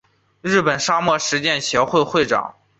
[0.41, 2.55] 日本沙漠实践协会会长。